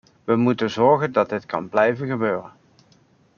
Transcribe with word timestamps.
We 0.25 0.35
moeten 0.35 0.69
zorgen 0.69 1.11
dat 1.11 1.29
dit 1.29 1.45
kan 1.45 1.69
blijven 1.69 2.07
gebeuren. 2.07 2.51